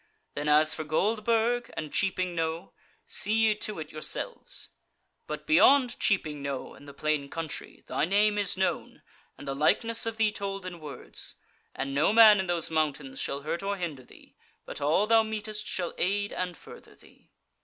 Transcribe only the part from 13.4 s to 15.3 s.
hurt or hinder thee, but all thou